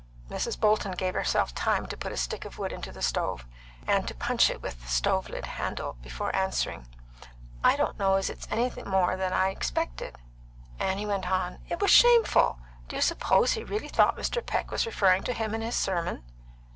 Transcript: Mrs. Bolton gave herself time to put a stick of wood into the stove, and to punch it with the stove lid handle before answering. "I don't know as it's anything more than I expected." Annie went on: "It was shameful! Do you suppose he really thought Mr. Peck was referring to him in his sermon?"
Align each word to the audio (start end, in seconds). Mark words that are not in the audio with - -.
Mrs. 0.31 0.59
Bolton 0.59 0.93
gave 0.93 1.13
herself 1.13 1.53
time 1.53 1.85
to 1.85 1.95
put 1.95 2.11
a 2.11 2.17
stick 2.17 2.43
of 2.43 2.57
wood 2.57 2.71
into 2.71 2.91
the 2.91 3.03
stove, 3.03 3.45
and 3.85 4.07
to 4.07 4.15
punch 4.15 4.49
it 4.49 4.59
with 4.59 4.81
the 4.81 4.87
stove 4.87 5.29
lid 5.29 5.45
handle 5.45 5.95
before 6.01 6.35
answering. 6.35 6.87
"I 7.63 7.75
don't 7.75 7.99
know 7.99 8.15
as 8.15 8.27
it's 8.27 8.47
anything 8.49 8.89
more 8.89 9.15
than 9.15 9.31
I 9.31 9.49
expected." 9.49 10.15
Annie 10.79 11.05
went 11.05 11.29
on: 11.29 11.59
"It 11.69 11.79
was 11.81 11.91
shameful! 11.91 12.57
Do 12.87 12.95
you 12.95 13.01
suppose 13.03 13.51
he 13.51 13.63
really 13.63 13.89
thought 13.89 14.17
Mr. 14.17 14.43
Peck 14.43 14.71
was 14.71 14.87
referring 14.87 15.21
to 15.25 15.33
him 15.33 15.53
in 15.53 15.61
his 15.61 15.75
sermon?" 15.75 16.23